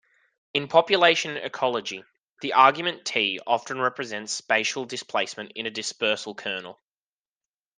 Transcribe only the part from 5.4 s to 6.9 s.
in a dispersal kernel.